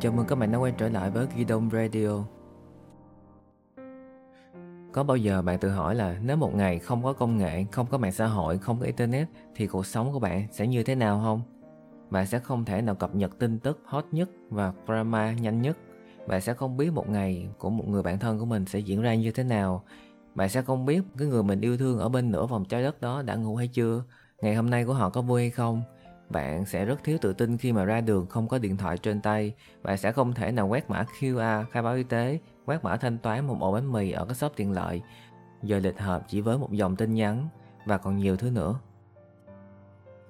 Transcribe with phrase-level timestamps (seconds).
[0.00, 2.24] Chào mừng các bạn đã quay trở lại với Gidom Radio.
[4.92, 7.86] Có bao giờ bạn tự hỏi là nếu một ngày không có công nghệ, không
[7.90, 10.94] có mạng xã hội, không có internet thì cuộc sống của bạn sẽ như thế
[10.94, 11.40] nào không?
[12.10, 15.76] Bạn sẽ không thể nào cập nhật tin tức hot nhất và drama nhanh nhất.
[16.26, 19.02] Bạn sẽ không biết một ngày của một người bạn thân của mình sẽ diễn
[19.02, 19.84] ra như thế nào.
[20.34, 23.00] Bạn sẽ không biết cái người mình yêu thương ở bên nửa vòng trái đất
[23.00, 24.04] đó đã ngủ hay chưa.
[24.40, 25.82] Ngày hôm nay của họ có vui hay không
[26.30, 29.20] bạn sẽ rất thiếu tự tin khi mà ra đường không có điện thoại trên
[29.20, 29.54] tay.
[29.82, 33.18] Bạn sẽ không thể nào quét mã QR khai báo y tế, quét mã thanh
[33.18, 35.02] toán một ổ bánh mì ở các shop tiện lợi,
[35.62, 37.48] giờ lịch hợp chỉ với một dòng tin nhắn
[37.86, 38.80] và còn nhiều thứ nữa.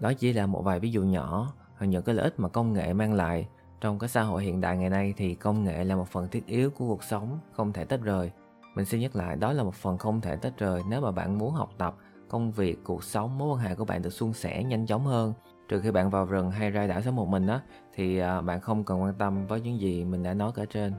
[0.00, 2.92] Đó chỉ là một vài ví dụ nhỏ những cái lợi ích mà công nghệ
[2.92, 3.48] mang lại.
[3.80, 6.46] Trong cái xã hội hiện đại ngày nay thì công nghệ là một phần thiết
[6.46, 8.30] yếu của cuộc sống, không thể tách rời.
[8.74, 11.38] Mình xin nhắc lại, đó là một phần không thể tách rời nếu mà bạn
[11.38, 11.96] muốn học tập,
[12.28, 15.32] công việc, cuộc sống, mối quan hệ của bạn được suôn sẻ nhanh chóng hơn
[15.68, 17.60] trừ khi bạn vào rừng hay ra đảo sống một mình á,
[17.94, 20.92] thì à, bạn không cần quan tâm với những gì mình đã nói cả trên.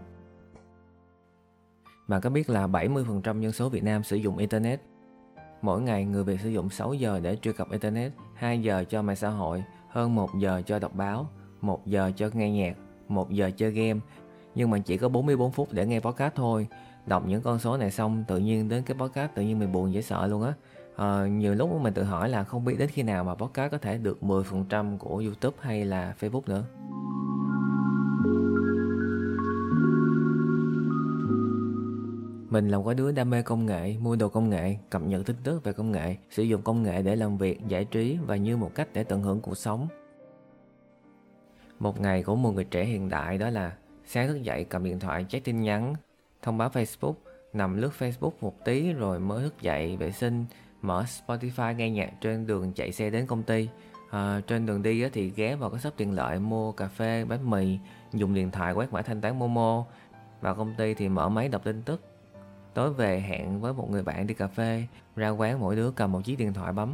[2.07, 4.81] Bạn có biết là 70% dân số Việt Nam sử dụng Internet?
[5.61, 9.02] Mỗi ngày người Việt sử dụng 6 giờ để truy cập Internet 2 giờ cho
[9.02, 11.29] mạng xã hội, Hơn 1 giờ cho đọc báo
[11.61, 12.75] 1 giờ cho nghe nhạc
[13.07, 14.00] 1 giờ chơi game.
[14.55, 16.67] Nhưng mà chỉ có 44 phút để nghe podcast thôi.
[17.05, 19.94] Đọc những con số này xong, tự nhiên đến cái podcast tự nhiên mình buồn
[19.94, 20.53] dễ sợ luôn á
[20.95, 23.77] uh, nhiều lúc mình tự hỏi là không biết đến khi nào mà podcast có
[23.77, 26.63] thể được 10% của YouTube hay là Facebook nữa
[32.55, 35.35] Mình là một đứa đam mê công nghệ, mua đồ công nghệ, cập nhật tin
[35.43, 38.57] tức về công nghệ, sử dụng công nghệ để làm việc, giải trí và như
[38.57, 39.88] một cách để tận hưởng cuộc sống.
[41.79, 44.99] Một ngày của một người trẻ hiện đại đó là sáng thức dậy cầm điện
[44.99, 45.95] thoại check tin nhắn,
[46.41, 47.13] thông báo Facebook,
[47.53, 50.45] nằm lướt Facebook một tí rồi mới thức dậy vệ sinh,
[50.88, 53.69] mở Spotify nghe nhạc trên đường chạy xe đến công ty.
[54.11, 57.50] À, trên đường đi thì ghé vào cái shop tiện lợi mua cà phê bánh
[57.50, 57.80] mì
[58.14, 59.86] dùng điện thoại quét mã thanh toán Momo.
[60.41, 62.01] Vào công ty thì mở máy đọc tin tức.
[62.74, 64.84] Tối về hẹn với một người bạn đi cà phê
[65.16, 66.94] ra quán mỗi đứa cầm một chiếc điện thoại bấm.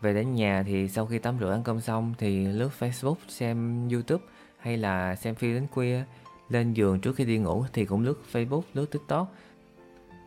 [0.00, 3.88] Về đến nhà thì sau khi tắm rửa ăn cơm xong thì lướt Facebook xem
[3.88, 4.24] YouTube
[4.58, 6.04] hay là xem phim đến khuya.
[6.48, 9.34] Lên giường trước khi đi ngủ thì cũng lướt Facebook lướt TikTok.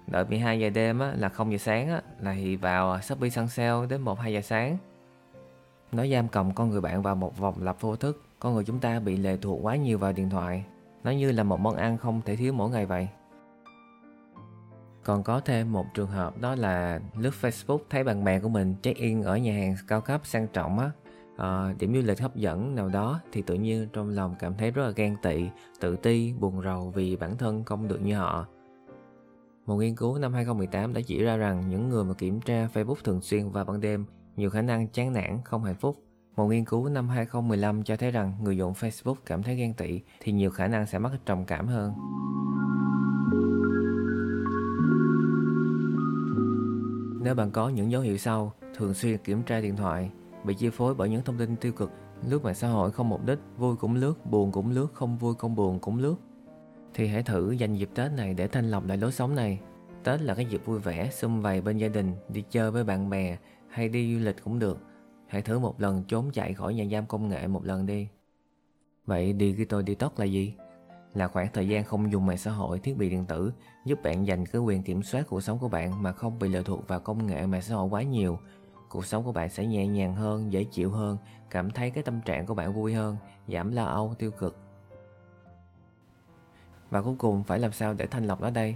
[0.07, 3.47] Đợi 12 giờ đêm á, là 0 giờ sáng á, là thì vào Shopee săn
[3.47, 4.77] sale đến 1-2 giờ sáng.
[5.91, 8.23] Nó giam cầm con người bạn vào một vòng lặp vô thức.
[8.39, 10.65] Con người chúng ta bị lệ thuộc quá nhiều vào điện thoại.
[11.03, 13.07] Nó như là một món ăn không thể thiếu mỗi ngày vậy.
[15.03, 18.75] Còn có thêm một trường hợp đó là lướt Facebook thấy bạn bè của mình
[18.81, 20.91] check-in ở nhà hàng cao cấp sang trọng á,
[21.37, 24.71] à, điểm du lịch hấp dẫn nào đó thì tự nhiên trong lòng cảm thấy
[24.71, 25.45] rất là ghen tị,
[25.79, 28.47] tự ti, buồn rầu vì bản thân không được như họ.
[29.65, 32.95] Một nghiên cứu năm 2018 đã chỉ ra rằng những người mà kiểm tra Facebook
[33.03, 34.05] thường xuyên vào ban đêm
[34.35, 36.03] nhiều khả năng chán nản, không hạnh phúc.
[36.35, 40.01] Một nghiên cứu năm 2015 cho thấy rằng người dùng Facebook cảm thấy ghen tị
[40.19, 41.93] thì nhiều khả năng sẽ mắc trầm cảm hơn.
[47.23, 50.11] Nếu bạn có những dấu hiệu sau, thường xuyên kiểm tra điện thoại,
[50.43, 51.91] bị chi phối bởi những thông tin tiêu cực,
[52.29, 55.35] lướt mạng xã hội không mục đích, vui cũng lướt, buồn cũng lướt, không vui
[55.37, 56.15] không buồn cũng lướt,
[56.95, 59.59] thì hãy thử dành dịp Tết này để thanh lọc lại lối sống này.
[60.03, 63.09] Tết là cái dịp vui vẻ, xung vầy bên gia đình, đi chơi với bạn
[63.09, 63.37] bè
[63.69, 64.79] hay đi du lịch cũng được.
[65.27, 68.07] Hãy thử một lần trốn chạy khỏi nhà giam công nghệ một lần đi.
[69.05, 70.53] Vậy Digital Detox là gì?
[71.13, 73.51] Là khoảng thời gian không dùng mạng xã hội, thiết bị điện tử,
[73.85, 76.61] giúp bạn giành cái quyền kiểm soát cuộc sống của bạn mà không bị lệ
[76.65, 78.39] thuộc vào công nghệ mạng xã hội quá nhiều.
[78.89, 81.17] Cuộc sống của bạn sẽ nhẹ nhàng hơn, dễ chịu hơn,
[81.49, 83.17] cảm thấy cái tâm trạng của bạn vui hơn,
[83.47, 84.64] giảm lo âu, tiêu cực
[86.89, 88.75] và cuối cùng phải làm sao để thanh lọc nó đây?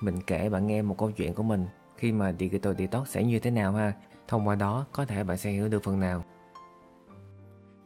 [0.00, 1.66] Mình kể bạn nghe một câu chuyện của mình
[1.96, 3.92] khi mà Digital Detox sẽ như thế nào ha.
[4.28, 6.24] Thông qua đó có thể bạn sẽ hiểu được phần nào.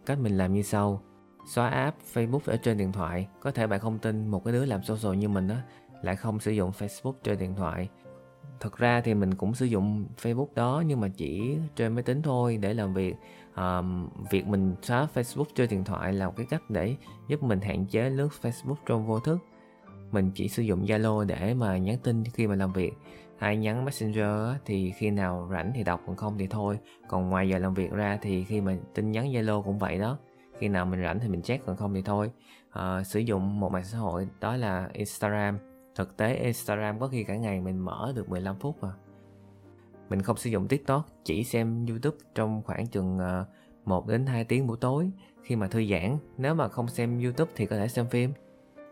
[0.07, 1.01] Cách mình làm như sau.
[1.47, 3.29] Xóa app Facebook ở trên điện thoại.
[3.41, 5.63] Có thể bạn không tin một cái đứa làm social như mình á
[6.03, 7.89] lại không sử dụng Facebook trên điện thoại.
[8.61, 12.23] Thật ra thì mình cũng sử dụng Facebook đó nhưng mà chỉ trên máy tính
[12.23, 13.17] thôi để làm việc.
[13.55, 13.83] À,
[14.31, 16.97] việc mình xóa Facebook trên điện thoại là một cái cách để
[17.29, 19.39] giúp mình hạn chế lướt Facebook trong vô thức
[20.11, 22.93] mình chỉ sử dụng Zalo để mà nhắn tin khi mà làm việc.
[23.39, 26.79] Hay nhắn Messenger thì khi nào rảnh thì đọc còn không thì thôi.
[27.09, 30.19] Còn ngoài giờ làm việc ra thì khi mà tin nhắn Zalo cũng vậy đó.
[30.59, 32.31] Khi nào mình rảnh thì mình check còn không thì thôi.
[32.71, 35.59] À, sử dụng một mạng xã hội đó là Instagram.
[35.95, 38.93] Thực tế Instagram có khi cả ngày mình mở được 15 phút mà.
[40.09, 43.47] Mình không sử dụng TikTok chỉ xem YouTube trong khoảng chừng ờ,
[43.85, 45.11] 1 đến 2 tiếng buổi tối
[45.43, 46.19] khi mà thư giãn.
[46.37, 48.33] Nếu mà không xem YouTube thì có thể xem phim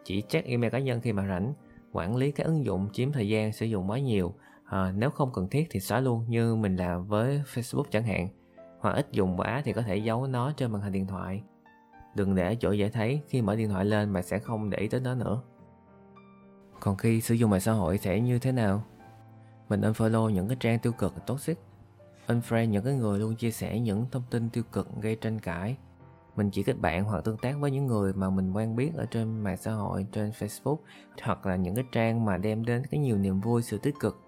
[0.07, 1.55] chỉ check email cá nhân khi mà rảnh.
[1.93, 4.35] Quản lý các ứng dụng chiếm thời gian sử dụng quá nhiều.
[4.65, 8.29] À, nếu không cần thiết thì xóa luôn như mình làm với Facebook chẳng hạn.
[8.81, 11.43] Hoặc ít dùng quá thì có thể giấu nó trên màn hình điện thoại.
[12.15, 14.79] Đừng để ở chỗ dễ thấy khi mở điện thoại lên mà sẽ không để
[14.79, 15.43] ý tới nó nữa.
[16.81, 18.85] Còn khi sử dụng mạng xã hội sẽ như thế nào?
[19.69, 21.59] Mình unfollow những cái trang tiêu cực toxic.
[22.27, 25.77] Unfriend những cái người luôn chia sẻ những thông tin tiêu cực gây tranh cãi
[26.37, 29.07] mình chỉ kết bạn hoặc tương tác với những người mà mình quen biết ở
[29.07, 30.77] trên mạng xã hội trên facebook
[31.23, 34.21] hoặc là những cái trang mà đem đến cái nhiều niềm vui sự tích cực.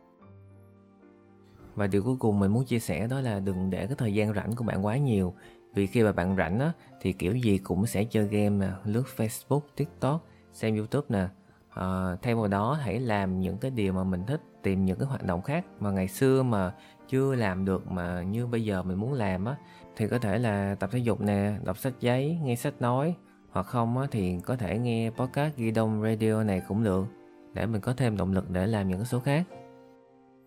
[1.74, 4.34] Và điều cuối cùng mình muốn chia sẻ đó là đừng để cái thời gian
[4.34, 5.34] rảnh của bạn quá nhiều.
[5.74, 9.04] Vì khi mà bạn rảnh á thì kiểu gì cũng sẽ chơi game nè lướt
[9.16, 11.28] facebook tiktok xem youtube nè.
[11.68, 15.08] À, thay vào đó hãy làm những cái điều mà mình thích tìm những cái
[15.08, 16.72] hoạt động khác mà ngày xưa mà
[17.08, 19.56] chưa làm được mà như bây giờ mình muốn làm á
[19.98, 23.14] thì có thể là tập thể dục nè, đọc sách giấy, nghe sách nói.
[23.50, 27.06] Hoặc không thì có thể nghe podcast ghi đông radio này cũng được,
[27.54, 29.46] để mình có thêm động lực để làm những số khác.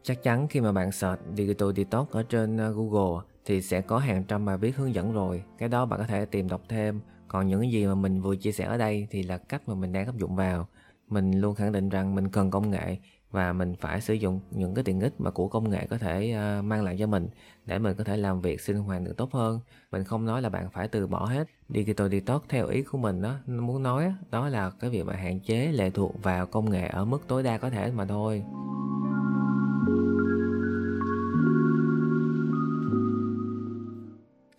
[0.04, 3.98] Chắc chắn khi mà bạn search digital detox ở trên ờ, google thì sẽ có
[3.98, 5.44] hàng trăm bài viết hướng dẫn rồi.
[5.58, 7.02] Cái đó bạn có thể tìm đọc thêm.
[7.28, 9.92] Còn những gì mà mình vừa chia sẻ ở đây thì là cách mà mình
[9.92, 10.68] đang áp dụng vào.
[11.08, 12.98] Mình luôn khẳng định rằng mình cần công nghệ
[13.32, 16.36] và mình phải sử dụng những cái tiện ích mà của công nghệ có thể
[16.60, 17.28] uh, mang lại cho mình
[17.66, 19.60] để mình có thể làm việc sinh hoạt được tốt hơn.
[19.92, 21.48] Mình không nói là bạn phải từ bỏ hết.
[21.70, 25.40] Digital detox theo ý của mình đó muốn nói đó là cái việc mà hạn
[25.40, 28.44] chế lệ thuộc vào công nghệ ở mức tối đa có thể mà thôi.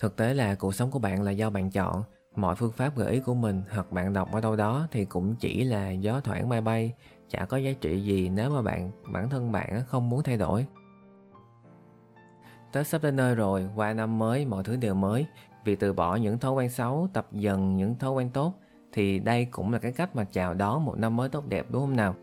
[0.01, 2.03] Thực tế là cuộc sống của bạn là do bạn chọn
[2.37, 5.37] mọi phương pháp gợi ý của mình hoặc bạn đọc ở đâu đó thì cũng
[5.37, 6.95] chỉ là gió thoảng bay bay
[7.29, 10.67] chả có giá trị gì nếu mà bạn bản thân bạn không muốn thay đổi
[12.73, 15.27] Tết sắp đến nơi rồi, qua năm mới mọi thứ đều mới.
[15.65, 18.55] Việc từ bỏ những thói quen xấu, tập dần những thói quen tốt
[18.93, 21.83] thì đây cũng là cái cách mà chào đón một năm mới tốt đẹp đúng
[21.83, 22.15] không nào?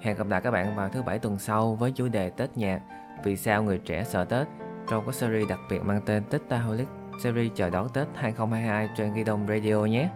[0.00, 2.80] Hẹn gặp lại các bạn vào thứ bảy tuần sau với chủ đề Tết nhạc
[3.24, 4.46] Vì sao người trẻ sợ Tết
[4.88, 6.88] trong có series đặc biệt mang tên Tết Taholic
[7.22, 10.08] series chờ đón Tết 2022 trên Ghi Đông Radio nhé.